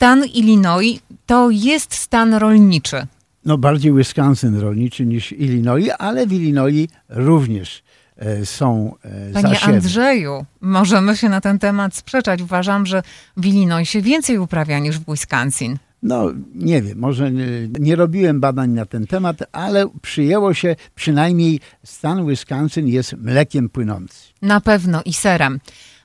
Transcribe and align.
stan 0.00 0.24
Illinois 0.24 1.00
to 1.26 1.50
jest 1.50 1.94
stan 1.94 2.34
rolniczy. 2.34 3.06
No 3.44 3.58
bardziej 3.58 3.92
Wisconsin 3.92 4.56
rolniczy 4.60 5.06
niż 5.06 5.32
Illinois, 5.32 5.90
ale 5.98 6.26
w 6.26 6.32
Illinois 6.32 6.88
również 7.08 7.82
e, 8.16 8.46
są 8.46 8.94
e, 9.02 9.32
Panie 9.32 9.48
zasiewy. 9.48 9.72
Andrzeju, 9.72 10.44
możemy 10.60 11.16
się 11.16 11.28
na 11.28 11.40
ten 11.40 11.58
temat 11.58 11.96
sprzeczać. 11.96 12.42
Uważam, 12.42 12.86
że 12.86 13.02
w 13.36 13.46
Illinoisie 13.46 14.02
więcej 14.02 14.38
uprawia 14.38 14.78
niż 14.78 14.98
w 14.98 15.04
Wisconsin. 15.10 15.78
No 16.02 16.30
nie 16.54 16.82
wiem, 16.82 16.98
może 16.98 17.32
nie, 17.32 17.46
nie 17.80 17.96
robiłem 17.96 18.40
badań 18.40 18.70
na 18.70 18.86
ten 18.86 19.06
temat, 19.06 19.36
ale 19.52 19.86
przyjęło 20.02 20.54
się 20.54 20.76
przynajmniej 20.94 21.60
stan 21.84 22.26
Wisconsin 22.26 22.88
jest 22.88 23.12
mlekiem 23.12 23.68
płynący. 23.68 24.32
Na 24.42 24.60
pewno 24.60 25.02
i 25.04 25.12
serem. 25.12 25.60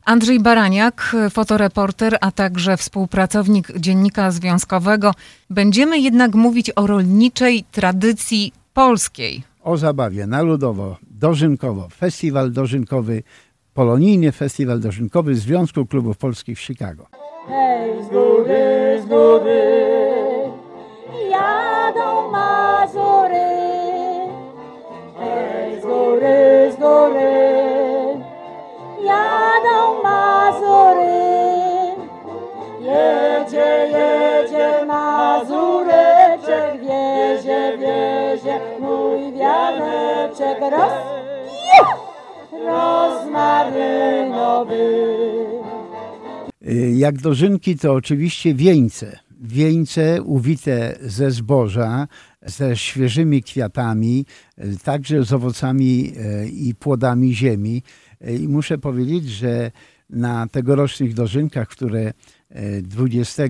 Andrzej 0.05 0.39
Baraniak, 0.39 1.15
fotoreporter, 1.29 2.17
a 2.21 2.31
także 2.31 2.77
współpracownik 2.77 3.79
Dziennika 3.79 4.31
Związkowego. 4.31 5.11
Będziemy 5.49 5.99
jednak 5.99 6.35
mówić 6.35 6.71
o 6.75 6.87
rolniczej 6.87 7.63
tradycji 7.71 8.53
polskiej. 8.73 9.43
O 9.63 9.77
zabawie 9.77 10.27
na 10.27 10.41
ludowo, 10.41 10.97
dożynkowo, 11.11 11.89
festiwal 11.89 12.51
dożynkowy, 12.51 13.23
polonijny 13.73 14.31
festiwal 14.31 14.79
dożynkowy 14.79 15.35
Związku 15.35 15.85
Klubów 15.85 16.17
Polskich 16.17 16.57
w 16.57 16.61
Chicago. 16.61 17.05
Hej, 17.47 18.03
z 18.05 18.09
góry, 18.09 19.01
z 19.03 19.05
góry, 19.05 19.61
jadą 21.31 22.31
Mazury. 22.31 23.24
wiezie 37.77 38.59
mój 38.79 39.33
wianeczek 39.33 40.59
roz... 40.71 40.93
rozmarynowy. 42.65 43.95
Y, 46.67 46.93
jak 46.95 47.17
dożynki 47.21 47.77
to 47.77 47.93
oczywiście 47.93 48.53
wieńce. 48.53 49.19
Wieńce 49.41 50.21
uwite 50.21 50.97
ze 51.01 51.31
zboża, 51.31 52.07
ze 52.41 52.77
świeżymi 52.77 53.43
kwiatami, 53.43 54.25
y, 54.63 54.77
także 54.83 55.23
z 55.23 55.33
owocami 55.33 56.13
y, 56.43 56.49
i 56.49 56.75
plodami 56.75 57.35
ziemi. 57.35 57.83
I 58.39 58.47
muszę 58.47 58.77
powiedzieć, 58.77 59.25
że 59.29 59.71
na 60.09 60.47
tegorocznych 60.47 61.13
dożynkach, 61.13 61.67
które 61.67 62.13
20 62.81 63.43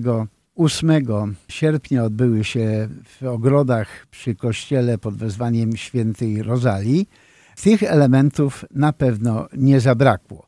8 0.56 1.06
sierpnia 1.48 2.04
odbyły 2.04 2.44
się 2.44 2.88
w 3.20 3.26
ogrodach 3.26 4.06
przy 4.10 4.34
kościele 4.34 4.98
pod 4.98 5.16
wezwaniem 5.16 5.76
świętej 5.76 6.42
Rozalii. 6.42 7.08
Tych 7.62 7.82
elementów 7.82 8.64
na 8.74 8.92
pewno 8.92 9.48
nie 9.56 9.80
zabrakło 9.80 10.45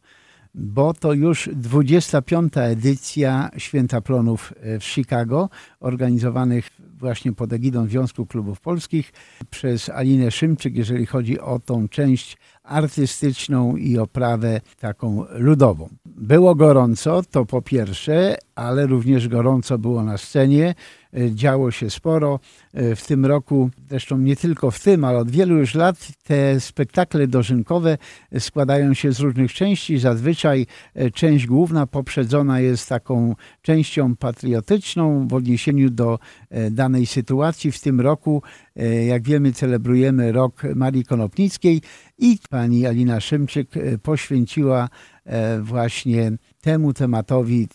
bo 0.59 0.95
to 0.95 1.13
już 1.13 1.51
25. 1.53 2.53
edycja 2.57 3.51
Święta 3.57 4.01
Plonów 4.01 4.53
w 4.81 4.85
Chicago, 4.85 5.49
organizowanych 5.81 6.71
właśnie 6.99 7.33
pod 7.33 7.53
egidą 7.53 7.87
Związku 7.87 8.27
Klubów 8.27 8.61
Polskich 8.61 9.13
przez 9.51 9.89
Alinę 9.89 10.31
Szymczyk, 10.31 10.77
jeżeli 10.77 11.07
chodzi 11.07 11.41
o 11.41 11.59
tą 11.59 11.89
część 11.89 12.37
artystyczną 12.63 13.77
i 13.77 13.99
oprawę 13.99 14.61
taką 14.81 15.25
ludową. 15.31 15.89
Było 16.07 16.55
gorąco, 16.55 17.23
to 17.31 17.45
po 17.45 17.63
pierwsze, 17.63 18.37
ale 18.55 18.87
również 18.87 19.29
gorąco 19.29 19.79
było 19.79 20.05
na 20.05 20.19
scenie. 20.19 20.75
E, 21.17 21.35
Działo 21.35 21.71
się 21.71 21.91
sporo. 21.91 22.41
E, 22.75 22.97
W 22.97 23.07
tym 23.07 23.27
roku, 23.27 23.71
zresztą 23.89 24.19
nie 24.19 24.37
tylko 24.37 24.71
w 24.71 24.81
tym, 24.81 25.05
ale 25.05 25.19
od 25.19 25.31
wielu 25.31 25.59
już 25.59 25.75
lat, 25.75 26.09
te 26.23 26.61
spektakle 26.61 27.27
dożynkowe 27.27 27.99
składają 28.39 28.95
się 28.95 29.13
z 29.13 29.21
różnych 29.21 29.53
części. 29.53 29.99
Zazwyczaj 29.99 30.67
e, 30.95 31.11
część 31.11 31.47
główna 31.47 31.87
poprzedzona 31.87 32.61
jest 32.61 32.89
taką 32.89 33.35
częścią 33.63 34.17
patriotyczną 34.17 35.29
w 35.29 35.35
odniesieniu 35.35 35.91
do 35.91 36.19
danej 36.71 37.07
sytuacji. 37.07 37.73
W 37.73 37.81
tym 37.81 38.01
roku, 38.01 38.43
jak 39.07 39.23
wiemy, 39.23 39.53
celebrujemy 39.53 40.33
rok 40.33 40.63
Marii 40.75 41.05
Konopnickiej 41.05 41.81
i 42.19 42.39
pani 42.51 42.87
Alina 42.87 43.21
Szymczyk 43.21 43.69
poświęciła 44.03 44.89
właśnie 45.61 46.33
temu 46.61 46.93
tematowi 46.93 47.69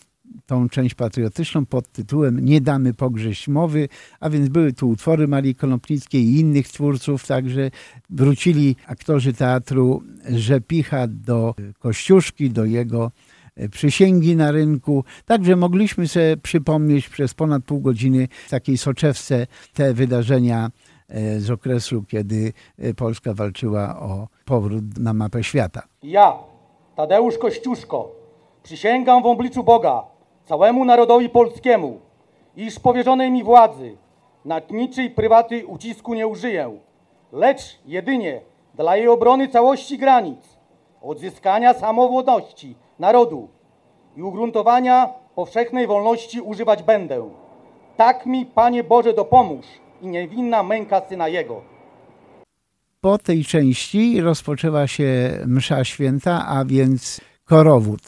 tą 0.46 0.68
część 0.68 0.94
patriotyczną 0.94 1.66
pod 1.66 1.92
tytułem 1.92 2.44
Nie 2.44 2.60
damy 2.60 2.94
pogrześć 2.94 3.48
mowy, 3.48 3.88
a 4.20 4.30
więc 4.30 4.48
były 4.48 4.72
tu 4.72 4.88
utwory 4.88 5.28
Marii 5.28 5.54
Konopnickiej 5.54 6.22
i 6.24 6.40
innych 6.40 6.68
twórców, 6.68 7.26
także 7.26 7.70
wrócili 8.10 8.76
aktorzy 8.86 9.32
teatru 9.32 10.02
Rzepicha 10.30 11.06
do 11.06 11.54
Kościuszki, 11.78 12.50
do 12.50 12.64
jego 12.64 13.10
e, 13.56 13.68
przysięgi 13.68 14.36
na 14.36 14.50
rynku. 14.50 15.04
Także 15.26 15.56
mogliśmy 15.56 16.08
sobie 16.08 16.36
przypomnieć 16.36 17.08
przez 17.08 17.34
ponad 17.34 17.64
pół 17.64 17.80
godziny 17.80 18.28
w 18.46 18.50
takiej 18.50 18.78
soczewce 18.78 19.46
te 19.74 19.94
wydarzenia 19.94 20.70
e, 21.08 21.40
z 21.40 21.50
okresu, 21.50 22.04
kiedy 22.08 22.52
e, 22.78 22.94
Polska 22.94 23.34
walczyła 23.34 24.00
o 24.00 24.28
powrót 24.44 24.98
na 24.98 25.14
mapę 25.14 25.44
świata. 25.44 25.82
Ja, 26.02 26.32
Tadeusz 26.96 27.38
Kościuszko, 27.38 28.12
przysięgam 28.62 29.22
w 29.22 29.26
obliczu 29.26 29.64
Boga, 29.64 30.13
całemu 30.44 30.84
narodowi 30.84 31.28
polskiemu, 31.28 32.00
iż 32.56 32.80
powierzonej 32.80 33.30
mi 33.30 33.44
władzy 33.44 33.96
nad 34.44 34.70
niczyj 34.70 35.10
prywaty 35.10 35.66
ucisku 35.66 36.14
nie 36.14 36.26
użyję, 36.26 36.78
lecz 37.32 37.78
jedynie 37.86 38.40
dla 38.74 38.96
jej 38.96 39.08
obrony 39.08 39.48
całości 39.48 39.98
granic, 39.98 40.40
odzyskania 41.02 41.74
samowładności 41.74 42.74
narodu 42.98 43.48
i 44.16 44.22
ugruntowania 44.22 45.08
powszechnej 45.34 45.86
wolności 45.86 46.40
używać 46.40 46.82
będę. 46.82 47.30
Tak 47.96 48.26
mi, 48.26 48.46
Panie 48.46 48.84
Boże, 48.84 49.12
dopomóż 49.12 49.66
i 50.02 50.06
niewinna 50.06 50.62
męka 50.62 51.02
Syna 51.08 51.28
Jego. 51.28 51.62
Po 53.00 53.18
tej 53.18 53.44
części 53.44 54.20
rozpoczęła 54.20 54.86
się 54.86 55.38
msza 55.46 55.84
święta, 55.84 56.46
a 56.46 56.64
więc 56.64 57.20
korowód. 57.44 58.00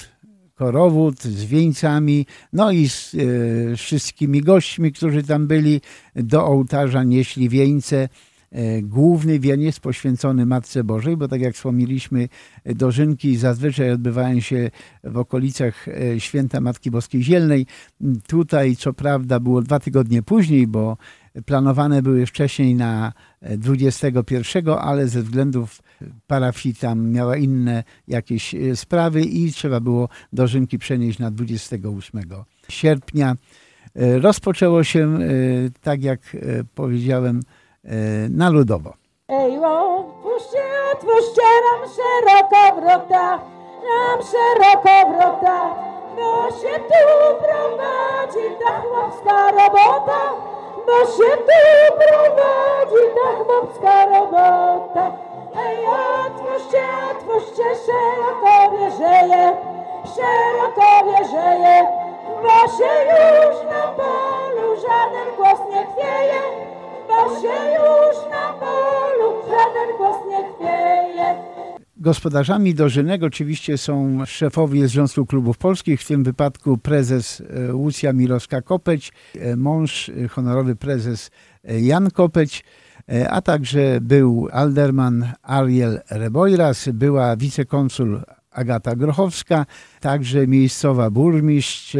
Korowód 0.56 1.22
z 1.22 1.44
wieńcami, 1.44 2.26
no 2.52 2.70
i 2.70 2.88
z 2.88 3.14
e, 3.14 3.76
wszystkimi 3.76 4.40
gośćmi, 4.40 4.92
którzy 4.92 5.22
tam 5.22 5.46
byli. 5.46 5.80
Do 6.14 6.46
ołtarza 6.46 7.04
nieśli 7.04 7.48
wieńce. 7.48 8.08
E, 8.56 8.82
Główny 8.82 9.40
wieniec 9.40 9.80
poświęcony 9.80 10.46
Matce 10.46 10.84
Bożej, 10.84 11.16
bo 11.16 11.28
tak 11.28 11.40
jak 11.40 11.54
wspomnieliśmy, 11.54 12.28
dożynki 12.64 13.36
zazwyczaj 13.36 13.90
odbywają 13.90 14.40
się 14.40 14.70
w 15.04 15.16
okolicach 15.16 15.88
e, 15.88 16.20
święta 16.20 16.60
Matki 16.60 16.90
Boskiej 16.90 17.22
Zielnej. 17.22 17.66
Tutaj 18.26 18.76
co 18.76 18.92
prawda 18.92 19.40
było 19.40 19.62
dwa 19.62 19.80
tygodnie 19.80 20.22
później, 20.22 20.66
bo 20.66 20.96
planowane 21.46 22.02
były 22.02 22.26
wcześniej 22.26 22.74
na 22.74 23.12
21, 23.42 24.68
ale 24.68 25.08
ze 25.08 25.22
względów 25.22 25.82
parafii 26.26 26.74
tam 26.74 27.10
miała 27.10 27.36
inne 27.36 27.84
jakieś 28.08 28.54
e, 28.54 28.76
sprawy 28.76 29.22
i 29.22 29.52
trzeba 29.52 29.80
było 29.80 30.08
dożynki 30.32 30.78
przenieść 30.78 31.18
na 31.18 31.30
28 31.30 32.20
sierpnia. 32.68 33.36
E, 33.94 34.18
Rozpoczęło 34.18 34.84
się, 34.84 35.18
e, 35.18 35.30
tak 35.80 36.02
jak 36.02 36.20
e, 36.34 36.38
powiedziałem, 36.74 37.40
e, 37.40 37.65
na 38.30 38.50
ludowo. 38.50 38.92
Ej, 39.28 39.58
otwórzcie, 39.58 40.62
otwórzcie 40.92 41.42
nam 41.66 41.88
szeroko 41.96 42.80
wrota, 42.80 43.38
nam 43.86 44.18
szeroko 44.30 44.94
wrota, 45.10 45.58
bo 46.16 46.50
się 46.50 46.74
tu 46.88 47.02
prowadzi 47.42 48.46
ta 48.64 48.80
chłopska 48.80 49.50
robota, 49.50 50.20
bo 50.86 50.98
się 51.14 51.30
tu 51.46 51.60
prowadzi 51.98 53.02
ta 53.16 53.44
chłopska 53.44 54.06
robota. 54.06 55.12
Ej, 55.66 55.78
otwórzcie, 56.26 56.82
otwórzcie, 57.10 57.64
szeroko 57.86 58.76
wieżeje, 58.76 59.56
szeroko 60.14 60.88
wieżeje, 61.06 61.86
bo 62.42 62.68
się 62.76 62.92
już 63.10 63.72
na 63.72 63.82
polu 63.82 64.76
żaden 64.76 65.36
głos 65.36 65.60
nie 65.70 65.86
chwieje, 65.86 66.40
Gospodarzami 71.98 72.74
dożynek 72.74 73.22
oczywiście 73.22 73.78
są 73.78 74.26
szefowie 74.26 74.88
Związku 74.88 75.26
Klubów 75.26 75.58
Polskich, 75.58 76.00
w 76.00 76.06
tym 76.06 76.24
wypadku 76.24 76.78
prezes 76.78 77.42
e, 77.68 77.74
Łucja 77.74 78.12
Mirowska-Kopeć, 78.12 79.12
e, 79.34 79.56
mąż, 79.56 80.08
e, 80.08 80.28
honorowy 80.28 80.76
prezes 80.76 81.30
Jan 81.64 82.10
Kopeć, 82.10 82.64
a 83.30 83.42
także 83.42 83.98
był 84.00 84.48
alderman 84.52 85.32
Ariel 85.42 86.00
Rebojras, 86.10 86.88
była 86.88 87.36
wicekonsul 87.36 88.20
Agata 88.56 88.96
Grochowska, 88.96 89.66
także 90.00 90.46
miejscowa 90.46 91.10
burmistrz 91.10 91.96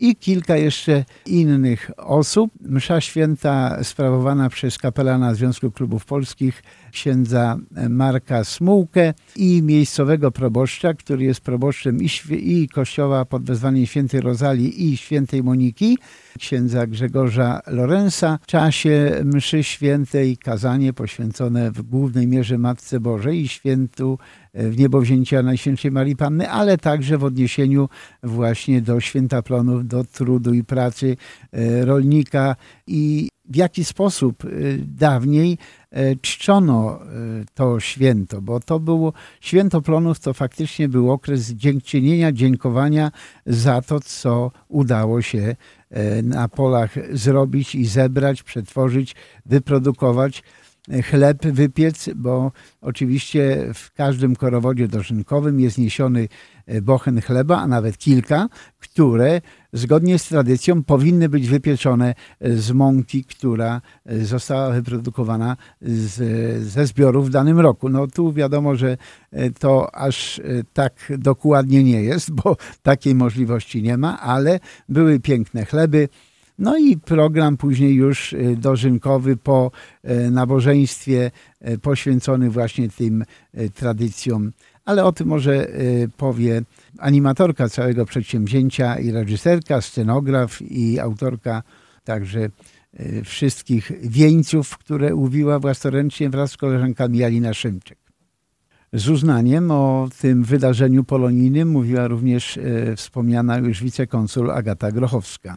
i 0.00 0.16
kilka 0.16 0.56
jeszcze 0.56 1.04
innych 1.26 1.90
osób. 1.96 2.50
Msza 2.60 3.00
święta 3.00 3.84
sprawowana 3.84 4.48
przez 4.48 4.78
kapelana 4.78 5.34
Związku 5.34 5.70
Klubów 5.70 6.04
Polskich 6.04 6.62
księdza 6.92 7.56
Marka 7.88 8.44
Smułkę 8.44 9.14
i 9.36 9.62
miejscowego 9.62 10.30
proboszcza, 10.30 10.94
który 10.94 11.24
jest 11.24 11.40
proboszczem 11.40 11.98
i, 12.02 12.08
i 12.30 12.68
kościoła 12.68 13.24
pod 13.24 13.44
wezwaniem 13.44 13.86
świętej 13.86 14.20
Rozalii 14.20 14.92
i 14.92 14.96
świętej 14.96 15.42
Moniki, 15.42 15.98
księdza 16.38 16.86
Grzegorza 16.86 17.60
Lorenza. 17.66 18.38
W 18.42 18.46
czasie 18.46 19.20
mszy 19.24 19.62
świętej 19.62 20.36
kazanie 20.36 20.92
poświęcone 20.92 21.70
w 21.70 21.82
głównej 21.82 22.26
mierze 22.26 22.58
Matce 22.58 23.00
Bożej 23.00 23.40
i 23.40 23.48
świętu 23.48 24.18
w 24.56 24.78
niebowzięcia 24.78 25.42
Najświętszej 25.42 25.90
Marii 25.90 26.16
Panny, 26.16 26.50
ale 26.50 26.78
także 26.78 27.18
w 27.18 27.24
odniesieniu 27.24 27.88
właśnie 28.22 28.82
do 28.82 29.00
święta 29.00 29.42
plonów, 29.42 29.88
do 29.88 30.04
trudu 30.04 30.54
i 30.54 30.64
pracy 30.64 31.16
e, 31.52 31.84
rolnika. 31.84 32.56
I 32.86 33.28
w 33.48 33.56
jaki 33.56 33.84
sposób 33.84 34.44
e, 34.44 34.48
dawniej 34.78 35.58
czczono 36.20 37.00
to 37.54 37.80
święto, 37.80 38.42
bo 38.42 38.60
to 38.60 38.80
było 38.80 39.12
święto 39.40 39.82
plonów, 39.82 40.20
to 40.20 40.34
faktycznie 40.34 40.88
był 40.88 41.10
okres 41.12 41.50
dziękczynienia, 41.50 42.32
dziękowania 42.32 43.10
za 43.46 43.82
to, 43.82 44.00
co 44.00 44.50
udało 44.68 45.22
się 45.22 45.56
E, 45.90 46.22
na 46.22 46.48
polach 46.48 46.94
zrobić 47.12 47.74
i 47.74 47.86
zebrać, 47.86 48.42
przetworzyć, 48.42 49.14
wyprodukować. 49.46 50.38
e, 50.38 50.42
chleb 51.04 51.46
wypiec, 51.46 52.10
bo 52.16 52.52
oczywiście 52.80 53.70
w 53.74 53.92
każdym 53.92 54.36
korowodzie 54.36 54.88
dożynkowym 54.88 55.60
jest 55.60 55.78
niesiony 55.78 56.28
e, 56.66 56.82
bochen 56.82 57.20
chleba, 57.20 57.58
a 57.58 57.66
nawet 57.66 57.98
kilka, 57.98 58.48
które 58.78 59.40
zgodnie 59.72 60.18
z 60.18 60.28
tradycją 60.28 60.82
powinny 60.84 61.28
być 61.28 61.48
wypieczone 61.48 62.14
z 62.40 62.72
mąki, 62.72 63.24
która 63.24 63.80
została 64.22 64.70
wyprodukowana 64.70 65.56
z, 65.82 66.14
ze 66.62 66.86
zbiorów 66.86 67.26
w 67.26 67.30
danym 67.30 67.60
roku. 67.60 67.88
No 67.88 68.06
tu 68.06 68.32
wiadomo, 68.32 68.76
że 68.76 68.96
to 69.58 69.94
aż 69.94 70.40
tak 70.72 71.12
dokładnie 71.18 71.84
nie 71.84 72.02
jest, 72.02 72.30
bo 72.30 72.56
takiej 72.82 73.14
możliwości 73.14 73.82
nie 73.82 73.96
ma, 73.96 74.20
ale 74.20 74.60
były 74.88 75.20
piękne 75.20 75.64
chleby. 75.64 76.08
No 76.58 76.78
i 76.78 76.96
program 76.96 77.56
później 77.56 77.94
już 77.94 78.34
dożynkowy 78.56 79.36
po 79.36 79.70
nabożeństwie 80.30 81.30
poświęcony 81.82 82.50
właśnie 82.50 82.88
tym 82.88 83.24
tradycjom. 83.74 84.52
Ale 84.84 85.04
o 85.04 85.12
tym 85.12 85.28
może 85.28 85.66
powie 86.16 86.62
animatorka 86.98 87.68
całego 87.68 88.04
przedsięwzięcia 88.04 88.98
i 88.98 89.10
reżyserka, 89.10 89.80
scenograf 89.80 90.62
i 90.62 91.00
autorka 91.00 91.62
także 92.04 92.48
wszystkich 93.24 93.92
wieńców, 94.02 94.78
które 94.78 95.14
uwiła 95.14 95.58
własnoręcznie 95.58 96.30
wraz 96.30 96.50
z 96.50 96.56
koleżankami 96.56 97.24
Alina 97.24 97.54
Szymczyk. 97.54 97.98
Z 98.92 99.08
uznaniem 99.08 99.70
o 99.70 100.08
tym 100.20 100.44
wydarzeniu 100.44 101.04
polonijnym 101.04 101.68
mówiła 101.68 102.08
również 102.08 102.58
wspomniana 102.96 103.58
już 103.58 103.82
wicekonsul 103.82 104.50
Agata 104.50 104.92
Grochowska. 104.92 105.56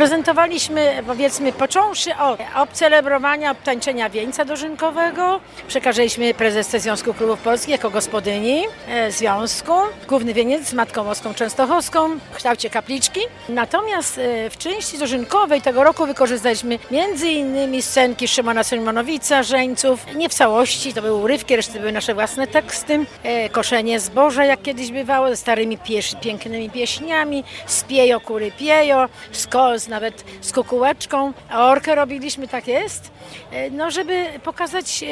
Prezentowaliśmy, 0.00 1.02
powiedzmy, 1.06 1.52
począwszy 1.52 2.16
od 2.16 2.40
obcelebrowania, 2.56 3.50
obtańczenia 3.50 4.10
wieńca 4.10 4.44
dożynkowego. 4.44 5.40
Przekazaliśmy 5.68 6.34
prezesce 6.34 6.80
Związku 6.80 7.14
Klubów 7.14 7.40
Polskich 7.40 7.70
jako 7.70 7.90
gospodyni 7.90 8.64
e, 8.88 9.12
związku. 9.12 9.72
Główny 10.08 10.34
wieniec 10.34 10.68
z 10.68 10.72
Matką 10.72 11.04
Boską 11.04 11.34
Częstochowską 11.34 12.18
w 12.32 12.36
kształcie 12.36 12.70
kapliczki. 12.70 13.20
Natomiast 13.48 14.18
e, 14.18 14.50
w 14.50 14.56
części 14.56 14.98
dożynkowej 14.98 15.62
tego 15.62 15.84
roku 15.84 16.06
wykorzystaliśmy 16.06 16.78
innymi 17.22 17.82
scenki 17.82 18.28
Szymona 18.28 18.64
Symanowica, 18.64 19.42
Żeńców. 19.42 20.06
Nie 20.14 20.28
w 20.28 20.34
całości, 20.34 20.94
to 20.94 21.02
były 21.02 21.22
urywki, 21.22 21.56
reszty 21.56 21.78
były 21.80 21.92
nasze 21.92 22.14
własne 22.14 22.46
teksty. 22.46 23.06
E, 23.22 23.48
koszenie 23.48 24.00
zboża, 24.00 24.44
jak 24.44 24.62
kiedyś 24.62 24.90
bywało, 24.90 25.28
ze 25.28 25.36
starymi 25.36 25.78
pieś, 25.78 26.14
pięknymi 26.20 26.70
pieśniami. 26.70 27.44
Spiejo, 27.66 28.20
kury 28.20 28.52
piejo, 28.58 29.08
z 29.32 29.46
nawet 29.90 30.24
z 30.40 30.52
kukułeczką. 30.52 31.32
Orkę 31.52 31.94
robiliśmy, 31.94 32.48
tak 32.48 32.68
jest, 32.68 33.10
e, 33.52 33.70
no 33.70 33.90
żeby 33.90 34.26
pokazać 34.44 35.02
e, 35.02 35.06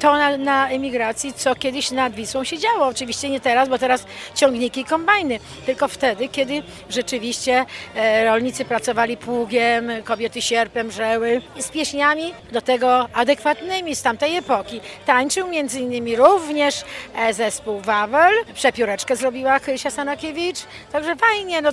to 0.00 0.12
na, 0.12 0.36
na 0.36 0.68
emigracji, 0.68 1.32
co 1.32 1.54
kiedyś 1.54 1.90
nad 1.90 2.14
Wisłą 2.14 2.44
się 2.44 2.58
działo. 2.58 2.86
Oczywiście 2.86 3.30
nie 3.30 3.40
teraz, 3.40 3.68
bo 3.68 3.78
teraz 3.78 4.04
ciągniki 4.34 4.80
i 4.80 4.84
kombajny, 4.84 5.38
tylko 5.66 5.88
wtedy, 5.88 6.28
kiedy 6.28 6.62
rzeczywiście 6.90 7.66
e, 7.94 8.24
rolnicy 8.24 8.64
pracowali 8.64 9.16
pługiem, 9.16 9.90
kobiety 10.04 10.42
sierpem 10.42 10.90
żeły 10.90 11.42
z 11.58 11.68
pieśniami 11.68 12.34
do 12.52 12.60
tego 12.60 13.08
adekwatnymi 13.12 13.96
z 13.96 14.02
tamtej 14.02 14.36
epoki. 14.36 14.80
Tańczył 15.06 15.48
między 15.48 15.80
innymi 15.80 16.16
również 16.16 16.84
zespół 17.30 17.80
Wawel, 17.80 18.34
przepióreczkę 18.54 19.16
zrobiła 19.16 19.60
Krysia 19.60 19.90
Sanakiewicz, 19.90 20.58
także 20.92 21.16
fajnie, 21.16 21.62
no, 21.62 21.70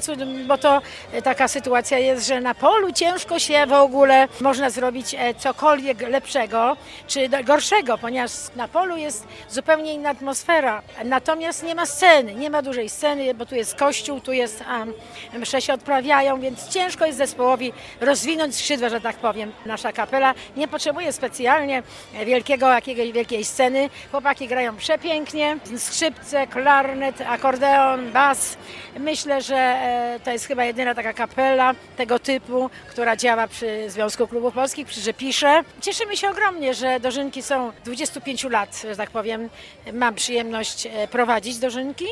bo 0.47 0.57
to 0.57 0.81
taka 1.23 1.47
sytuacja 1.47 1.97
jest, 1.97 2.27
że 2.27 2.41
na 2.43 2.53
polu 2.53 2.91
ciężko 2.91 3.39
się 3.39 3.65
w 3.65 3.73
ogóle 3.73 4.27
można 4.41 4.69
zrobić 4.69 5.15
e, 5.17 5.33
cokolwiek 5.33 6.01
lepszego 6.01 6.77
czy 7.07 7.29
gorszego, 7.43 7.97
ponieważ 7.97 8.31
na 8.55 8.67
polu 8.67 8.97
jest 8.97 9.27
zupełnie 9.49 9.93
inna 9.93 10.09
atmosfera. 10.09 10.81
Natomiast 11.05 11.63
nie 11.63 11.75
ma 11.75 11.85
sceny, 11.85 12.35
nie 12.35 12.49
ma 12.49 12.61
dużej 12.61 12.89
sceny, 12.89 13.33
bo 13.33 13.45
tu 13.45 13.55
jest 13.55 13.75
kościół, 13.75 14.19
tu 14.19 14.33
jest 14.33 14.63
um, 14.77 14.93
msze 15.41 15.61
się 15.61 15.73
odprawiają, 15.73 16.39
więc 16.39 16.67
ciężko 16.67 17.05
jest 17.05 17.17
zespołowi 17.17 17.73
rozwinąć 18.01 18.55
skrzydła, 18.55 18.89
że 18.89 19.01
tak 19.01 19.15
powiem. 19.15 19.51
Nasza 19.65 19.91
kapela 19.91 20.33
nie 20.57 20.67
potrzebuje 20.67 21.13
specjalnie 21.13 21.83
wielkiego, 22.25 22.71
jakiegoś 22.71 23.11
wielkiej 23.11 23.45
sceny. 23.45 23.89
Chłopaki 24.11 24.47
grają 24.47 24.75
przepięknie, 24.75 25.57
skrzypce, 25.77 26.47
klarnet, 26.47 27.21
akordeon, 27.21 28.11
bas. 28.11 28.57
Myślę, 28.99 29.41
że 29.41 29.55
e, 29.55 30.19
to 30.23 30.31
jest 30.31 30.45
chyba 30.45 30.65
jedyna 30.65 30.95
taka 30.95 31.13
kapela 31.13 31.73
tego 31.97 32.19
typu, 32.23 32.69
która 32.89 33.15
działa 33.15 33.47
przy 33.47 33.89
Związku 33.89 34.27
Klubów 34.27 34.53
Polskich, 34.53 34.87
przy 34.87 35.01
że 35.01 35.13
pisze. 35.13 35.63
Cieszymy 35.81 36.17
się 36.17 36.29
ogromnie, 36.29 36.73
że 36.73 36.99
dożynki 36.99 37.41
są 37.41 37.71
25 37.85 38.43
lat, 38.43 38.81
że 38.89 38.95
tak 38.95 39.09
powiem. 39.09 39.49
Mam 39.93 40.15
przyjemność 40.15 40.85
e, 40.85 41.07
prowadzić 41.07 41.57
dożynki, 41.57 42.05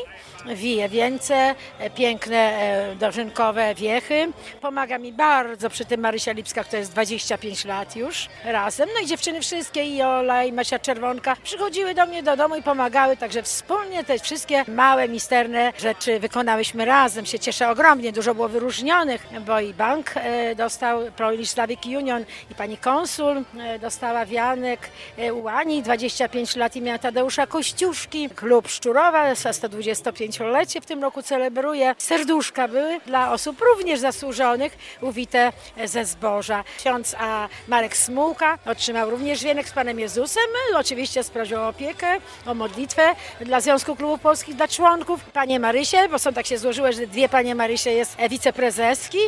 wiję 0.46 0.88
wieńce, 0.88 1.54
e, 1.78 1.90
piękne 1.90 2.36
e, 2.36 2.96
dożynkowe 2.96 3.74
wiechy. 3.74 4.32
Pomaga 4.60 4.98
mi 4.98 5.12
bardzo 5.12 5.70
przy 5.70 5.84
tym 5.84 6.00
Marysia 6.00 6.32
Lipska, 6.32 6.64
która 6.64 6.78
jest 6.78 6.92
25 6.92 7.64
lat 7.64 7.96
już 7.96 8.28
razem. 8.44 8.88
No 8.94 9.00
i 9.04 9.06
dziewczyny 9.06 9.40
wszystkie, 9.40 9.84
i 9.84 10.02
Ola, 10.02 10.44
i 10.44 10.52
Masia 10.52 10.78
Czerwonka, 10.78 11.36
przychodziły 11.42 11.94
do 11.94 12.06
mnie 12.06 12.22
do 12.22 12.36
domu 12.36 12.56
i 12.56 12.62
pomagały, 12.62 13.16
także 13.16 13.42
wspólnie 13.42 14.04
te 14.04 14.18
wszystkie 14.18 14.64
małe, 14.68 15.08
misterne 15.08 15.72
rzeczy 15.78 16.20
wykonałyśmy 16.20 16.84
razem. 16.84 17.26
Się 17.26 17.38
cieszę 17.38 17.68
ogromnie, 17.68 18.12
dużo 18.12 18.34
było 18.34 18.48
wyróżnionych, 18.48 19.26
bo 19.46 19.60
i 19.60 19.74
bank 19.74 20.01
e, 20.16 20.54
dostał 20.54 21.00
Polish 21.16 21.50
Slavic 21.50 21.86
Union 21.86 22.24
i 22.50 22.54
pani 22.54 22.76
konsul 22.76 23.44
e, 23.58 23.78
dostała 23.78 24.26
wianek 24.26 24.80
e, 25.18 25.34
u 25.34 25.48
Ani 25.48 25.82
25 25.82 26.56
lat 26.56 26.76
imienia 26.76 26.98
Tadeusza 26.98 27.46
Kościuszki. 27.46 28.30
Klub 28.30 28.68
Szczurowa 28.68 29.34
za 29.34 29.50
125-lecie 29.50 30.80
w 30.80 30.86
tym 30.86 31.02
roku 31.02 31.22
celebruje. 31.22 31.94
Serduszka 31.98 32.68
były 32.68 33.00
dla 33.06 33.32
osób 33.32 33.60
również 33.60 34.00
zasłużonych, 34.00 34.78
uwite 35.00 35.52
ze 35.84 36.04
zboża. 36.04 36.64
Ksiądz 36.78 37.14
a 37.18 37.48
Marek 37.68 37.96
Smułka 37.96 38.58
otrzymał 38.66 39.10
również 39.10 39.44
wienek 39.44 39.68
z 39.68 39.72
Panem 39.72 40.00
Jezusem. 40.00 40.42
Oczywiście 40.76 41.22
sprosił 41.22 41.58
o 41.58 41.68
opiekę, 41.68 42.06
o 42.46 42.54
modlitwę 42.54 43.02
dla 43.40 43.60
Związku 43.60 43.96
Klubów 43.96 44.20
Polskich, 44.20 44.56
dla 44.56 44.68
członków. 44.68 45.24
Panie 45.24 45.60
Marysie, 45.60 45.96
bo 46.10 46.18
są 46.18 46.32
tak 46.32 46.46
się 46.46 46.58
złożyły, 46.58 46.92
że 46.92 47.06
dwie 47.06 47.28
Panie 47.28 47.54
Marysie 47.54 47.90
jest 47.90 48.16
wiceprezeski 48.30 49.18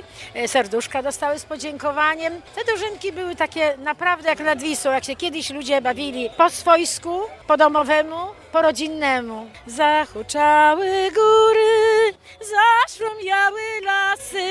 serduszka 0.64 1.02
dostały 1.02 1.38
z 1.38 1.44
podziękowaniem. 1.44 2.42
Te 2.54 2.72
dożynki 2.72 3.12
były 3.12 3.36
takie 3.36 3.76
naprawdę 3.78 4.28
jak 4.28 4.40
nad 4.40 4.62
Wisłą, 4.62 4.92
jak 4.92 5.04
się 5.04 5.16
kiedyś 5.16 5.50
ludzie 5.50 5.80
bawili 5.80 6.30
po 6.36 6.50
swojsku, 6.50 7.20
po 7.46 7.56
domowemu, 7.56 8.16
po 8.52 8.62
rodzinnemu. 8.62 9.46
Zahuczały 9.66 11.10
góry, 11.14 12.14
zaszrumiały 12.40 13.60
lasy, 13.84 14.48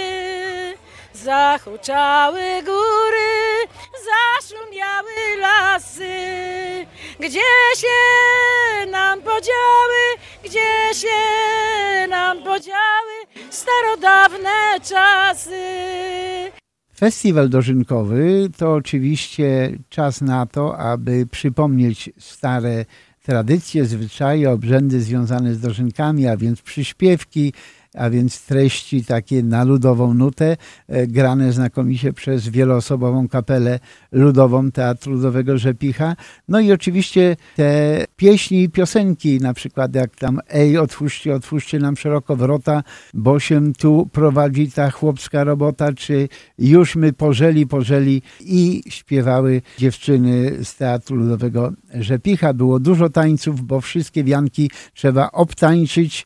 zahuczały 1.13 2.63
góry, 2.63 3.67
zaszrumiały 4.09 5.37
lasy. 5.37 6.15
Gdzie 7.19 7.39
się 7.77 8.85
nam 8.87 9.21
podziały, 9.21 10.01
gdzie 10.43 10.93
się 10.93 12.07
nam 12.07 12.43
podziały 12.43 13.02
starodawne 13.53 14.79
czasy. 14.83 15.61
Festiwal 16.95 17.49
dożynkowy 17.49 18.49
to 18.57 18.73
oczywiście 18.73 19.77
czas 19.89 20.21
na 20.21 20.45
to, 20.45 20.77
aby 20.77 21.25
przypomnieć 21.31 22.09
stare 22.19 22.85
tradycje, 23.21 23.85
zwyczaje, 23.85 24.51
obrzędy 24.51 25.01
związane 25.01 25.53
z 25.53 25.59
dożynkami, 25.59 26.27
a 26.27 26.37
więc 26.37 26.61
przyśpiewki, 26.61 27.53
a 27.95 28.09
więc 28.09 28.45
treści 28.45 29.05
takie 29.05 29.43
na 29.43 29.63
ludową 29.63 30.13
nutę, 30.13 30.57
e, 30.87 31.07
grane 31.07 31.53
znakomicie 31.53 32.13
przez 32.13 32.49
wieloosobową 32.49 33.27
kapelę 33.27 33.79
ludową 34.11 34.71
Teatru 34.71 35.13
Ludowego 35.13 35.57
Rzepicha. 35.57 36.15
No 36.47 36.59
i 36.59 36.71
oczywiście 36.71 37.35
te 37.55 38.05
pieśni 38.15 38.63
i 38.63 38.69
piosenki, 38.69 39.39
na 39.39 39.53
przykład 39.53 39.95
jak 39.95 40.15
tam 40.15 40.39
Ej, 40.49 40.77
otwórzcie, 40.77 41.35
otwórzcie 41.35 41.79
nam 41.79 41.97
szeroko 41.97 42.35
wrota, 42.35 42.83
bo 43.13 43.39
się 43.39 43.73
tu 43.73 44.09
prowadzi 44.11 44.71
ta 44.71 44.91
chłopska 44.91 45.43
robota, 45.43 45.93
czy 45.93 46.29
już 46.59 46.95
my 46.95 47.13
pożeli, 47.13 47.67
pożeli 47.67 48.21
i 48.39 48.83
śpiewały 48.89 49.61
dziewczyny 49.77 50.65
z 50.65 50.75
Teatru 50.75 51.15
Ludowego 51.15 51.73
Rzepicha. 51.93 52.53
Było 52.53 52.79
dużo 52.79 53.09
tańców, 53.09 53.61
bo 53.61 53.81
wszystkie 53.81 54.23
wianki 54.23 54.71
trzeba 54.93 55.31
obtańczyć, 55.31 56.25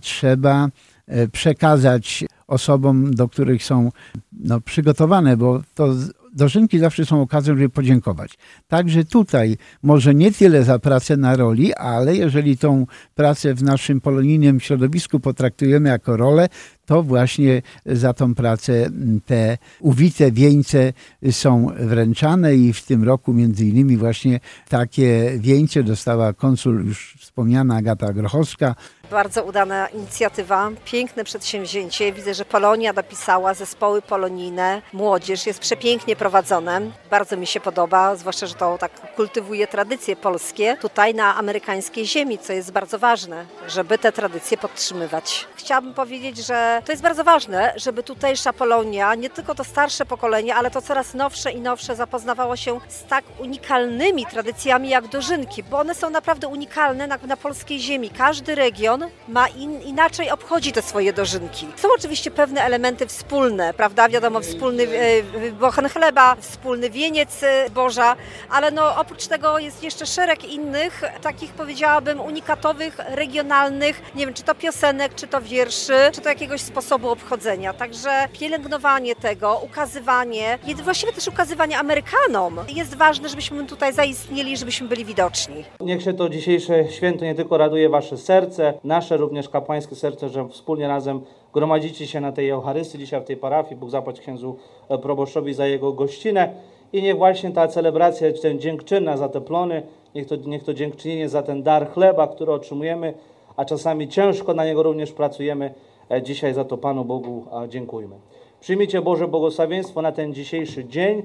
trzeba 0.00 0.68
e, 1.06 1.28
przekazać 1.28 2.24
osobom, 2.46 3.14
do 3.14 3.28
których 3.28 3.64
są 3.64 3.90
no, 4.32 4.60
przygotowane, 4.60 5.36
bo 5.36 5.62
to 5.74 5.94
dożynki 6.34 6.78
zawsze 6.78 7.06
są 7.06 7.22
okazją, 7.22 7.54
żeby 7.54 7.68
podziękować. 7.68 8.38
Także 8.68 9.04
tutaj 9.04 9.56
może 9.82 10.14
nie 10.14 10.32
tyle 10.32 10.64
za 10.64 10.78
pracę 10.78 11.16
na 11.16 11.36
roli, 11.36 11.74
ale 11.74 12.16
jeżeli 12.16 12.58
tą 12.58 12.86
pracę 13.14 13.54
w 13.54 13.62
naszym 13.62 14.00
polonijnym 14.00 14.60
środowisku 14.60 15.20
potraktujemy 15.20 15.88
jako 15.88 16.16
rolę, 16.16 16.48
to 16.88 17.02
właśnie 17.02 17.62
za 17.86 18.12
tą 18.12 18.34
pracę 18.34 18.90
te 19.26 19.58
uwite 19.80 20.32
wieńce 20.32 20.92
są 21.30 21.70
wręczane 21.78 22.54
i 22.54 22.72
w 22.72 22.82
tym 22.82 23.04
roku 23.04 23.32
między 23.32 23.64
innymi 23.64 23.96
właśnie 23.96 24.40
takie 24.68 25.32
wieńce 25.38 25.82
dostała 25.82 26.32
konsul 26.32 26.86
już 26.86 27.16
wspomniana 27.20 27.76
Agata 27.76 28.12
Grochowska, 28.12 28.74
bardzo 29.10 29.44
udana 29.44 29.86
inicjatywa, 29.86 30.70
piękne 30.84 31.24
przedsięwzięcie. 31.24 32.12
Widzę, 32.12 32.34
że 32.34 32.44
Polonia 32.44 32.92
dopisała 32.92 33.54
zespoły 33.54 34.02
polonijne. 34.02 34.82
Młodzież 34.92 35.46
jest 35.46 35.60
przepięknie 35.60 36.16
prowadzone. 36.16 36.80
Bardzo 37.10 37.36
mi 37.36 37.46
się 37.46 37.60
podoba, 37.60 38.16
zwłaszcza, 38.16 38.46
że 38.46 38.54
to 38.54 38.78
tak 38.78 39.14
kultywuje 39.16 39.66
tradycje 39.66 40.16
polskie 40.16 40.76
tutaj 40.80 41.14
na 41.14 41.36
amerykańskiej 41.36 42.06
ziemi, 42.06 42.38
co 42.38 42.52
jest 42.52 42.72
bardzo 42.72 42.98
ważne, 42.98 43.46
żeby 43.68 43.98
te 43.98 44.12
tradycje 44.12 44.58
podtrzymywać. 44.58 45.46
Chciałabym 45.56 45.94
powiedzieć, 45.94 46.46
że 46.46 46.77
to 46.84 46.92
jest 46.92 47.02
bardzo 47.02 47.24
ważne, 47.24 47.72
żeby 47.76 48.02
tutejsza 48.02 48.52
Polonia, 48.52 49.14
nie 49.14 49.30
tylko 49.30 49.54
to 49.54 49.64
starsze 49.64 50.06
pokolenie, 50.06 50.54
ale 50.54 50.70
to 50.70 50.82
coraz 50.82 51.14
nowsze 51.14 51.50
i 51.52 51.60
nowsze 51.60 51.96
zapoznawało 51.96 52.56
się 52.56 52.80
z 52.88 53.04
tak 53.04 53.24
unikalnymi 53.38 54.26
tradycjami 54.26 54.88
jak 54.88 55.08
dożynki, 55.08 55.62
bo 55.62 55.78
one 55.78 55.94
są 55.94 56.10
naprawdę 56.10 56.48
unikalne 56.48 57.06
na, 57.06 57.18
na 57.26 57.36
polskiej 57.36 57.80
ziemi. 57.80 58.10
Każdy 58.10 58.54
region 58.54 59.04
ma 59.28 59.48
in, 59.48 59.82
inaczej 59.82 60.30
obchodzi 60.30 60.72
te 60.72 60.82
swoje 60.82 61.12
dożynki. 61.12 61.66
Są 61.76 61.88
oczywiście 61.98 62.30
pewne 62.30 62.62
elementy 62.62 63.06
wspólne, 63.06 63.74
prawda? 63.74 64.08
Wiadomo, 64.08 64.40
wspólny 64.40 64.82
e, 64.82 65.52
bochen 65.52 65.88
chleba, 65.88 66.36
wspólny 66.40 66.90
wieniec 66.90 67.42
e, 67.42 67.70
Boża, 67.70 68.16
ale 68.50 68.70
no 68.70 68.96
oprócz 68.96 69.26
tego 69.26 69.58
jest 69.58 69.82
jeszcze 69.82 70.06
szereg 70.06 70.44
innych, 70.44 71.02
takich 71.22 71.52
powiedziałabym 71.52 72.20
unikatowych, 72.20 72.98
regionalnych, 73.08 74.02
nie 74.14 74.26
wiem, 74.26 74.34
czy 74.34 74.42
to 74.42 74.54
piosenek, 74.54 75.14
czy 75.14 75.26
to 75.26 75.40
wierszy, 75.40 75.96
czy 76.12 76.20
to 76.20 76.28
jakiegoś 76.28 76.60
sposobu 76.68 77.08
obchodzenia. 77.08 77.72
Także 77.72 78.10
pielęgnowanie 78.32 79.14
tego, 79.16 79.60
ukazywanie, 79.64 80.58
właściwie 80.84 81.12
też 81.12 81.28
ukazywanie 81.28 81.78
Amerykanom 81.78 82.60
jest 82.74 82.94
ważne, 82.94 83.28
żebyśmy 83.28 83.66
tutaj 83.66 83.92
zaistnieli, 83.92 84.56
żebyśmy 84.56 84.88
byli 84.88 85.04
widoczni. 85.04 85.64
Niech 85.80 86.02
się 86.02 86.12
to 86.14 86.28
dzisiejsze 86.28 86.88
święto 86.90 87.24
nie 87.24 87.34
tylko 87.34 87.58
raduje 87.58 87.88
Wasze 87.88 88.16
serce, 88.16 88.74
nasze 88.84 89.16
również 89.16 89.48
kapłańskie 89.48 89.96
serce, 89.96 90.28
że 90.28 90.48
wspólnie 90.48 90.88
razem 90.88 91.20
gromadzicie 91.52 92.06
się 92.06 92.20
na 92.20 92.32
tej 92.32 92.48
Eucharystii 92.48 92.98
dzisiaj 92.98 93.20
w 93.20 93.24
tej 93.24 93.36
parafii. 93.36 93.76
Bóg 93.76 93.90
zapłać 93.90 94.20
księdzu 94.20 94.56
proboszczowi 95.02 95.54
za 95.54 95.66
jego 95.66 95.92
gościnę 95.92 96.52
i 96.92 97.02
niech 97.02 97.16
właśnie 97.16 97.50
ta 97.50 97.68
celebracja, 97.68 98.28
ten 98.42 98.60
dziękczynna 98.60 99.16
za 99.16 99.28
te 99.28 99.40
plony, 99.40 99.82
niech 100.14 100.26
to, 100.26 100.36
niech 100.36 100.64
to 100.64 100.74
dziękczynienie 100.74 101.28
za 101.28 101.42
ten 101.42 101.62
dar 101.62 101.90
chleba, 101.92 102.28
który 102.28 102.52
otrzymujemy, 102.52 103.14
a 103.56 103.64
czasami 103.64 104.08
ciężko 104.08 104.54
na 104.54 104.64
niego 104.64 104.82
również 104.82 105.12
pracujemy. 105.12 105.74
E, 106.10 106.22
dzisiaj 106.22 106.54
za 106.54 106.64
to 106.64 106.78
Panu 106.78 107.04
Bogu 107.04 107.46
dziękujmy. 107.68 108.16
Przyjmijcie 108.60 109.02
Boże 109.02 109.28
błogosławieństwo 109.28 110.02
na 110.02 110.12
ten 110.12 110.34
dzisiejszy 110.34 110.84
dzień, 110.84 111.22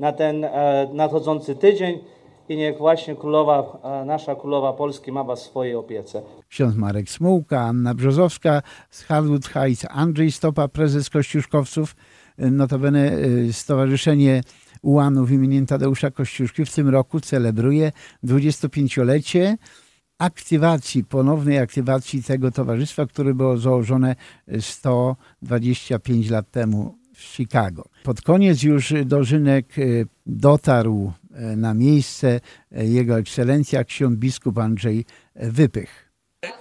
na 0.00 0.12
ten 0.12 0.44
e, 0.44 0.88
nadchodzący 0.92 1.56
tydzień 1.56 1.98
i 2.48 2.56
niech 2.56 2.78
właśnie 2.78 3.16
królowa, 3.16 3.78
nasza 4.06 4.34
królowa 4.34 4.72
Polski 4.72 5.12
ma 5.12 5.24
was 5.24 5.44
w 5.44 5.46
swojej 5.46 5.74
opiece. 5.74 6.22
Ksiądz 6.48 6.76
Marek 6.76 7.10
Smułka, 7.10 7.60
Anna 7.60 7.94
Brzozowska 7.94 8.62
z 8.90 9.02
Hardwood 9.02 9.46
Heights, 9.46 9.86
Andrzej 9.90 10.32
Stopa, 10.32 10.68
prezes 10.68 11.10
Kościuszkowców, 11.10 11.96
notabene 12.38 13.12
Stowarzyszenie 13.52 14.42
Ułanów 14.82 15.30
imieniem 15.30 15.66
Tadeusza 15.66 16.10
Kościuszki 16.10 16.64
w 16.64 16.74
tym 16.74 16.88
roku 16.88 17.20
celebruje 17.20 17.92
25-lecie 18.24 19.56
aktywacji, 20.18 21.04
ponownej 21.04 21.58
aktywacji 21.58 22.22
tego 22.22 22.50
towarzystwa, 22.50 23.06
które 23.06 23.34
było 23.34 23.56
założone 23.56 24.16
125 24.60 26.30
lat 26.30 26.50
temu 26.50 26.98
w 27.14 27.22
Chicago. 27.22 27.84
Pod 28.02 28.22
koniec 28.22 28.62
już 28.62 28.94
dożynek 29.04 29.78
y, 29.78 30.06
dotarł 30.26 31.12
E, 31.38 31.56
na 31.56 31.74
miejsce 31.74 32.40
e, 32.72 32.84
Jego 32.84 33.18
Ekscelencja 33.18 33.84
ksiądz 33.84 34.16
biskup 34.16 34.58
Andrzej 34.58 35.04
Wypych. 35.34 36.12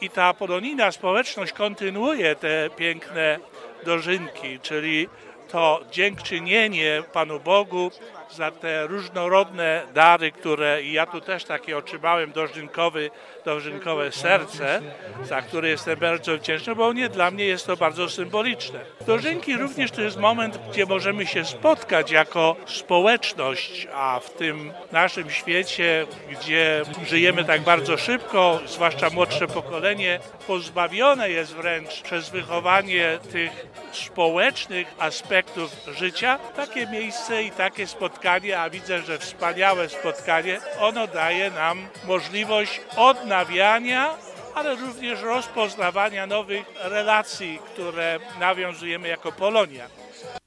I 0.02 0.10
ta 0.10 0.34
polonijna 0.34 0.92
społeczność 0.92 1.54
kontynuuje 1.54 2.36
te 2.36 2.70
piękne 2.78 3.40
dożynki, 3.86 4.60
czyli 4.62 5.08
to 5.48 5.86
dziękczynienie 5.92 7.04
Panu 7.14 7.40
Bogu 7.40 7.92
za 8.32 8.52
te 8.52 8.88
różnorodne 8.88 9.84
dary, 9.94 10.32
które 10.32 10.84
i 10.84 10.92
ja 10.92 11.06
tu 11.06 11.22
też 11.22 11.44
takie 11.44 11.78
otrzymałem 11.78 12.32
dożynkowy, 12.32 13.10
dożynkowe 13.46 14.12
serce, 14.12 14.82
za 15.24 15.42
które 15.42 15.70
jestem 15.70 16.00
bardzo 16.00 16.38
wdzięczny, 16.38 16.76
bo 16.76 16.94
nie 16.94 17.10
dla 17.10 17.32
mnie 17.32 17.46
jest 17.46 17.68
to 17.68 17.78
bardzo 17.78 18.10
symboliczne. 18.10 18.80
Dożynki 19.08 19.58
również 19.58 19.92
to 19.92 20.02
jest 20.02 20.18
moment, 20.18 20.60
gdzie 20.72 20.86
możemy 20.86 21.26
się 21.26 21.46
spotkać 21.46 22.12
jako 22.12 22.56
społeczność, 22.66 23.88
a 23.94 24.20
w 24.20 24.30
tym 24.30 24.74
naszym 24.92 25.30
świecie, 25.30 26.06
gdzie 26.32 26.82
żyjemy 27.06 27.46
tak 27.46 27.62
bardzo 27.62 27.98
szybko, 27.98 28.60
zwłaszcza 28.66 29.10
młodsze 29.10 29.48
pokolenie, 29.48 30.20
pozbawione 30.48 31.30
jest 31.30 31.56
wręcz 31.56 32.02
przez 32.02 32.30
wychowanie 32.30 33.20
tych 33.32 33.68
społecznych 33.92 34.88
aspektów 35.00 35.72
życia, 35.88 36.40
takie 36.56 36.88
miejsce 36.88 37.44
i 37.44 37.52
takie 37.52 37.88
spotkanie, 37.88 38.17
a 38.58 38.70
widzę, 38.70 39.02
że 39.02 39.20
wspaniałe 39.20 39.90
spotkanie, 39.90 40.60
ono 40.80 41.08
daje 41.08 41.52
nam 41.52 41.78
możliwość 42.08 42.82
odnawiania 42.98 44.18
ale 44.58 44.76
również 44.76 45.22
rozpoznawania 45.22 46.28
nowych 46.28 46.66
relacji, 46.84 47.60
które 47.74 48.20
nawiązujemy 48.40 49.08
jako 49.08 49.32
Polonia. 49.32 49.88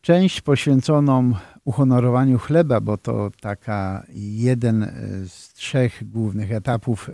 Część 0.03 0.41
poświęconą 0.41 1.33
uhonorowaniu 1.65 2.39
chleba, 2.39 2.81
bo 2.81 2.97
to 2.97 3.31
taka 3.41 4.07
jeden 4.15 4.93
z 5.29 5.53
trzech 5.53 6.11
głównych 6.11 6.53
etapów 6.53 7.11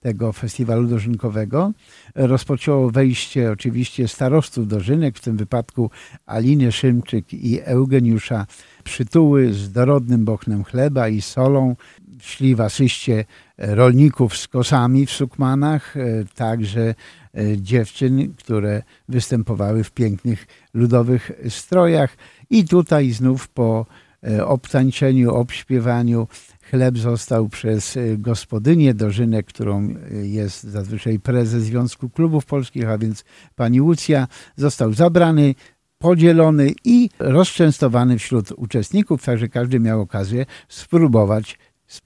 tego 0.00 0.32
festiwalu 0.32 0.86
dożynkowego. 0.86 1.72
Rozpoczęło 2.14 2.90
wejście 2.90 3.50
oczywiście 3.50 4.08
starostów 4.08 4.68
dożynek, 4.68 5.18
w 5.18 5.20
tym 5.20 5.36
wypadku 5.36 5.90
Aliny 6.26 6.72
Szymczyk 6.72 7.34
i 7.34 7.60
Eugeniusza 7.64 8.46
Przytuły 8.84 9.52
z 9.52 9.72
dorodnym 9.72 10.24
bochnem 10.24 10.64
chleba 10.64 11.08
i 11.08 11.20
solą. 11.20 11.76
Szli 12.22 12.54
w 12.54 12.60
asyście 12.60 13.24
rolników 13.60 14.36
z 14.36 14.48
kosami 14.48 15.06
w 15.06 15.10
sukmanach, 15.10 15.96
e, 15.96 16.24
także 16.34 16.94
e, 17.34 17.58
dziewczyn, 17.58 18.34
które 18.34 18.82
występowały 19.08 19.84
w 19.84 19.90
pięknych 19.90 20.46
ludowych 20.74 21.30
strojach. 21.48 22.16
I 22.50 22.64
tutaj 22.64 23.10
znów 23.10 23.48
po 23.48 23.86
e, 24.24 24.46
obtańczeniu, 24.46 25.34
obśpiewaniu 25.34 26.28
Chleb 26.70 26.98
został 26.98 27.48
przez 27.48 27.98
gospodynię 28.18 28.94
Dożynę, 28.94 29.42
którą 29.42 29.94
jest 30.22 30.62
zazwyczaj 30.62 31.18
prezes 31.18 31.62
Związku 31.62 32.10
Klubów 32.10 32.46
Polskich, 32.46 32.88
a 32.88 32.98
więc 32.98 33.24
pani 33.56 33.80
Łucja, 33.80 34.28
został 34.56 34.92
zabrany, 34.92 35.54
podzielony 36.02 36.72
i 36.84 37.10
rozczęstowany 37.18 38.18
wśród 38.18 38.52
uczestników, 38.56 39.24
także 39.24 39.48
każdy 39.48 39.80
miał 39.80 40.00
okazję 40.00 40.46
spróbować. 40.68 41.58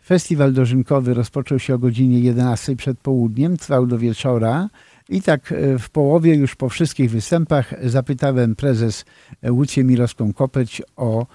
Festiwal 0.05 0.53
dożynkowy 0.53 1.15
rozpoczął 1.15 1.59
się 1.59 1.75
o 1.75 1.79
godzinie 1.79 2.21
11 2.21 2.77
przed 2.77 2.99
południem, 2.99 3.57
trwał 3.57 3.87
do 3.87 3.99
wieczora. 3.99 4.69
I 5.09 5.23
tak 5.23 5.53
y, 5.53 5.79
w 5.79 5.91
połowie, 5.91 6.35
już 6.35 6.57
po 6.57 6.69
wszystkich 6.69 7.11
występach, 7.11 7.75
zapytałem 7.83 8.57
prezes 8.57 9.05
Łucję 9.51 9.85
Mirowską-Kopeć 9.85 10.83
o 10.97 11.27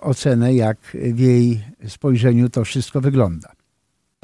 ocenę, 0.00 0.54
jak 0.54 0.78
w 0.94 1.18
jej 1.18 1.60
spojrzeniu 1.88 2.48
to 2.48 2.64
wszystko 2.64 3.00
wygląda. 3.00 3.55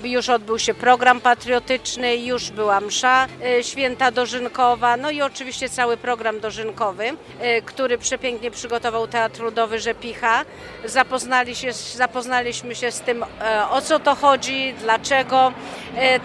Już 0.05 0.29
odbył 0.29 0.59
się 0.59 0.75
program 0.75 1.21
patriotyczny, 1.21 2.17
już 2.17 2.51
była 2.51 2.81
msza 2.81 3.27
e, 3.45 3.65
święta 3.65 4.11
dożynkowa, 4.11 4.97
no 4.97 5.11
i 5.11 5.23
oczywiście 5.23 5.69
cały 5.69 5.97
program 5.97 6.41
dożynkowy, 6.41 7.05
e, 7.41 7.63
który 7.63 7.99
przepięknie 7.99 8.51
przygotował 8.51 9.09
Teatr 9.09 9.41
Ludowy 9.41 9.79
Rzepicha. 9.79 10.45
Zapoznali 10.85 11.57
się, 11.57 11.73
zapoznaliśmy 11.73 12.75
się 12.75 12.91
z 12.91 13.01
tym, 13.01 13.25
e, 13.41 13.69
o 13.71 13.81
co 13.81 13.99
to 13.99 14.15
chodzi, 14.15 14.75
dlaczego 14.81 15.53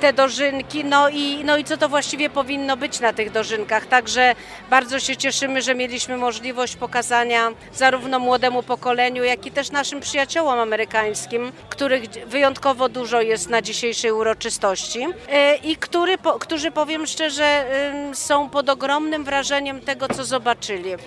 te 0.02 0.14
dożynki, 0.14 0.86
no 0.86 1.10
i, 1.10 1.44
no 1.44 1.58
i 1.58 1.64
co 1.64 1.78
to 1.78 1.90
właściwie 1.90 2.30
powinno 2.30 2.78
być 2.78 3.00
na 3.00 3.14
tych 3.14 3.32
dożynkach. 3.32 3.86
Także 3.86 4.36
bardzo 4.70 5.00
się 5.00 5.18
cieszymy, 5.18 5.62
że 5.62 5.76
mieliśmy 5.76 6.18
możliwość 6.18 6.76
pokazania 6.76 7.52
zarówno 7.74 8.20
młodemu 8.20 8.64
pokoleniu, 8.64 9.24
jak 9.24 9.46
i 9.46 9.52
też 9.52 9.72
naszym 9.72 10.00
przyjaciołom 10.00 10.60
amerykańskim, 10.60 11.52
których 11.70 12.10
wyjątkowo 12.28 12.90
dużo 12.90 13.22
jest 13.22 13.50
na 13.50 13.62
dzisiejszej 13.68 14.12
uroczystości 14.12 15.08
e, 15.30 15.56
i 15.56 15.76
który, 15.76 16.18
po, 16.18 16.40
którzy 16.40 16.72
powiem 16.72 17.06
szczerze 17.08 17.66
są 18.14 18.50
pod 18.50 18.70
ogromnym 18.70 19.24
wrażeniem 19.24 19.82
tego, 19.82 20.08
co 20.08 20.26
zobaczyli 20.26 20.92
e, 20.94 20.98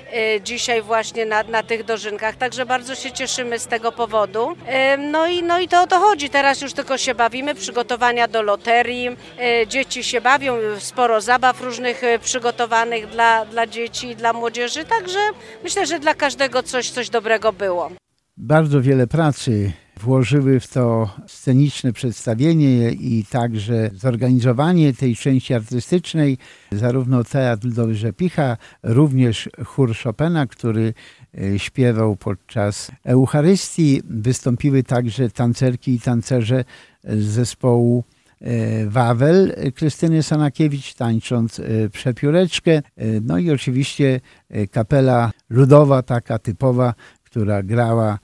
dzisiaj 0.41 0.83
właśnie 0.83 1.27
na, 1.27 1.43
na 1.43 1.63
tych 1.63 1.85
dożynkach. 1.85 2.37
Także 2.37 2.67
bardzo 2.67 2.95
się 2.95 3.13
cieszymy 3.13 3.59
z 3.59 3.67
tego 3.67 3.93
powodu. 3.93 4.57
E, 4.67 4.97
No 4.97 5.27
i, 5.27 5.43
no 5.43 5.61
i 5.61 5.69
to 5.69 5.83
o 5.83 5.87
to 5.87 5.99
chodzi. 5.99 6.31
Teraz 6.31 6.61
już 6.61 6.73
tylko 6.73 6.99
się 6.99 7.15
bawimy, 7.15 7.55
przygotowania 7.55 8.29
do 8.29 8.43
loterii. 8.43 9.17
Dzieci 9.67 10.05
się 10.05 10.21
bawią, 10.21 10.55
sporo 10.79 11.21
zabaw 11.21 11.61
różnych 11.61 12.03
przygotowanych 12.23 13.07
dla, 13.07 13.45
dla 13.45 13.67
dzieci 13.67 14.07
i 14.11 14.17
dla 14.17 14.33
młodzieży. 14.33 14.85
Także 14.85 15.19
myślę, 15.65 15.87
że 15.87 15.99
dla 15.99 16.15
każdego 16.15 16.63
coś, 16.63 16.91
coś 16.91 17.11
dobrego 17.11 17.53
było. 17.53 17.91
Bardzo 18.37 18.81
wiele 18.81 19.07
pracy 19.07 19.73
włożyły 20.01 20.61
w 20.61 20.69
to 20.69 21.11
sceniczne 21.27 21.93
przedstawienie 21.93 22.91
i 22.91 23.25
także 23.31 23.91
zorganizowanie 23.95 24.93
tej 24.95 25.17
części 25.17 25.55
artystycznej, 25.55 26.39
zarówno 26.73 27.25
Teatr 27.25 27.67
Ludowy 27.67 27.95
Rzepicha, 27.95 28.57
również 28.83 29.49
chór 29.65 29.97
Chopina, 29.97 30.47
który 30.47 30.95
e, 31.39 31.59
śpiewał 31.59 32.17
podczas 32.17 32.91
Eucharystii. 33.05 34.03
Wystąpiły 34.05 34.83
także 34.83 35.31
tancerki 35.31 35.95
i 35.95 36.01
tancerze 36.01 36.65
z 37.05 37.25
zespołu 37.25 38.05
e, 38.41 38.87
Wawel 38.87 39.55
Krystyny 39.75 40.23
Sanakiewicz, 40.23 40.95
tańcząc 40.95 41.61
e, 41.61 41.89
przepióreczkę. 41.89 42.83
No 43.23 43.39
i 43.39 43.51
oczywiście 43.51 44.21
kapela 44.71 45.31
ludowa, 45.51 46.03
taka 46.03 46.39
typowa, 46.39 46.95
która 47.25 47.63
grała 47.63 48.19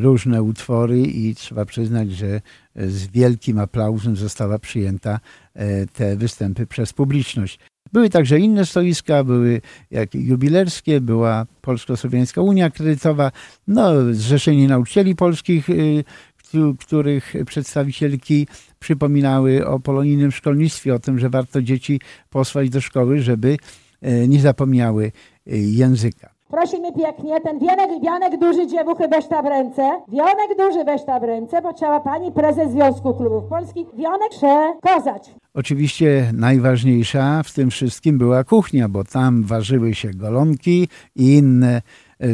różne 0.00 0.42
utwory 0.42 1.00
i 1.00 1.34
trzeba 1.34 1.64
przyznać, 1.64 2.10
że 2.12 2.26
e, 2.26 2.40
z 2.88 3.06
wielkim 3.06 3.58
aplauzem 3.58 4.16
została 4.16 4.58
przyjęta 4.58 5.20
e, 5.54 5.86
te 5.86 6.16
występy 6.16 6.66
przez 6.66 6.92
publiczność. 6.92 7.58
Były 7.92 8.10
także 8.10 8.38
inne 8.38 8.66
stoiska, 8.66 9.24
były 9.24 9.60
jak 9.90 10.14
jubilerskie, 10.14 11.00
była 11.00 11.46
Polsko-Słowiańska 11.60 12.40
Unia 12.40 12.70
Kredytowa, 12.70 13.32
no, 13.68 13.92
Zrzeszenie 14.12 14.68
Nauczycieli 14.68 15.14
Polskich, 15.14 15.70
y, 15.70 16.04
któ- 16.36 16.76
których 16.80 17.34
przedstawicielki 17.46 18.46
przypominały 18.78 19.66
o 19.66 19.80
polonijnym 19.80 20.32
szkolnictwie, 20.32 20.94
o 20.94 20.98
tym, 20.98 21.18
że 21.18 21.30
warto 21.30 21.62
dzieci 21.62 22.00
posłać 22.30 22.70
do 22.70 22.80
szkoły, 22.80 23.20
żeby 23.22 23.56
e, 24.02 24.28
nie 24.28 24.40
zapomniały 24.40 25.12
e, 25.46 25.56
języka. 25.56 26.33
Prosimy 26.54 26.92
pięknie, 26.92 27.40
ten 27.40 27.58
wienek, 27.58 27.90
wianek 28.02 28.40
duży 28.40 28.66
dziewuchy 28.66 29.08
weź 29.08 29.26
ta 29.26 29.42
w 29.42 29.46
ręce. 29.46 29.82
Wionek 30.08 30.58
duży 30.58 30.84
weź 30.84 31.04
ta 31.04 31.20
w 31.20 31.22
ręce, 31.22 31.62
bo 31.62 31.72
trzeba 31.72 32.00
pani 32.00 32.32
prezes 32.32 32.70
Związku 32.70 33.14
Klubów 33.14 33.44
Polskich 33.44 33.86
wionek 33.94 34.30
przekazać. 34.30 35.30
Oczywiście 35.54 36.30
najważniejsza 36.34 37.42
w 37.42 37.52
tym 37.52 37.70
wszystkim 37.70 38.18
była 38.18 38.44
kuchnia, 38.44 38.88
bo 38.88 39.04
tam 39.04 39.44
ważyły 39.44 39.94
się 39.94 40.10
golonki 40.10 40.88
i 41.16 41.34
inne 41.36 41.82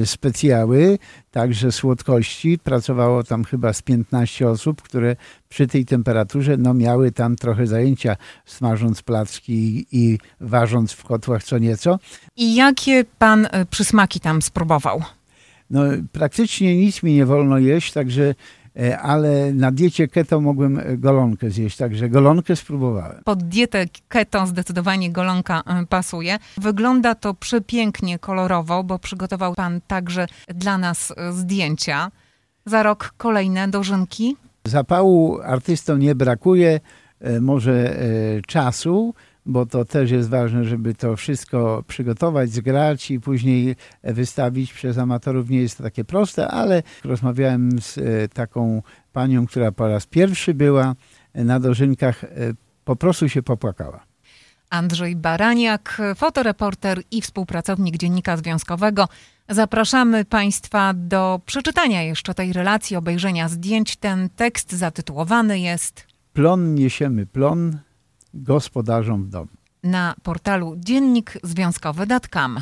specjały, 0.05 0.99
także 1.31 1.73
słodkości. 1.73 2.59
Pracowało 2.59 3.25
tam 3.25 3.45
chyba 3.45 3.73
z 3.73 3.83
15 3.83 4.49
osób, 4.49 4.83
które 4.83 5.17
przy 5.49 5.67
tej 5.67 5.85
temperaturze 5.85 6.57
no, 6.57 6.75
miały 6.75 7.13
tam 7.13 7.37
trochę 7.37 7.67
zajęcia, 7.67 8.17
smażąc 8.45 9.03
placki 9.03 9.87
i 9.93 10.19
ważąc 10.41 10.93
w 10.93 11.05
kotłach 11.05 11.45
co 11.45 11.59
nieco. 11.59 11.99
I 12.37 12.55
jakie 12.55 13.05
pan 13.19 13.49
e, 13.51 13.67
przysmaki 13.67 14.21
tam 14.21 14.43
spróbował? 14.43 15.03
No, 15.71 15.83
praktycznie 16.13 16.77
nic 16.77 17.03
mi 17.03 17.15
nie 17.15 17.27
wolno 17.27 17.59
jeść, 17.59 17.93
także, 17.93 18.23
e, 18.23 18.35
ale 19.03 19.53
na 19.55 19.71
diecie 19.71 20.09
keto 20.09 20.41
mogłem 20.41 20.79
e, 20.79 20.97
golonkę 20.97 21.51
zjeść, 21.51 21.77
także 21.77 22.09
golonkę 22.09 22.57
spróbowałem. 22.57 23.23
Pod 23.25 23.43
dietę 23.43 23.85
keto 24.09 24.47
zdecydowanie 24.47 25.11
golonka 25.11 25.63
e, 25.67 25.87
pasuje. 25.87 26.39
Wygląda 26.57 27.15
to 27.15 27.35
przepięknie 27.35 28.19
kolorowo, 28.19 28.85
bo 28.85 28.99
przygotował 28.99 29.55
pan 29.55 29.81
także 29.87 30.27
dla 30.49 30.79
nas 30.79 31.13
e, 31.17 31.33
zdjęcia. 31.33 32.11
Za 32.67 32.83
rok 32.83 33.15
kolejne 33.17 33.69
dożynki. 33.69 34.37
Zapału 34.65 35.41
artystom 35.41 35.99
nie 35.99 36.15
brakuje, 36.15 36.81
e, 37.21 37.41
może 37.41 37.97
e, 37.97 38.03
czasu, 38.47 39.15
bo 39.51 39.67
to 39.67 39.85
też 39.85 40.11
jest 40.11 40.29
ważne, 40.29 40.65
żeby 40.65 40.95
to 40.95 41.17
wszystko 41.17 41.85
przygotować, 41.87 42.51
zgrać 42.51 43.11
i 43.11 43.21
później 43.21 43.77
wystawić 44.03 44.73
przez 44.73 44.99
amatorów. 44.99 45.51
Nie 45.51 45.61
jest 45.61 45.79
to 45.79 45.85
takie 45.85 46.05
proste, 46.05 46.49
ale 46.49 46.83
rozmawiałem 47.05 47.81
z 47.81 47.99
e, 47.99 48.29
taką 48.29 48.83
panią, 49.13 49.47
która 49.47 49.73
po 49.73 49.89
raz 49.89 50.07
pierwszy 50.07 50.55
była 50.55 50.95
na 51.35 51.61
dożynkach, 51.61 52.25
e, 52.25 52.29
po 52.85 52.97
prostu 52.97 53.29
się 53.29 53.43
popłakała. 53.43 54.01
Andrzej 54.71 55.17
Baraniak, 55.17 56.03
fotoreporter 56.17 57.03
i 57.11 57.23
współpracownik 57.23 57.97
Dziennika 57.97 58.37
Związkowego. 58.37 59.09
Zapraszamy 59.49 60.25
Państwa 60.25 60.95
do 60.95 61.41
przeczytania 61.47 62.03
jeszcze 62.03 62.35
tej 62.35 62.53
relacji, 62.53 62.97
obejrzenia 62.97 63.49
zdjęć. 63.49 63.97
Ten 63.97 64.29
tekst 64.37 64.73
zatytułowany 64.73 65.61
jest 65.61 66.07
Plon 66.33 66.75
niesiemy 66.75 67.27
plon 67.27 67.79
gospodarzom 68.35 69.25
w 69.25 69.29
domu. 69.29 69.49
na 69.83 70.15
portalu 70.23 70.77
dziennikzwiązkowy.com. 70.77 72.61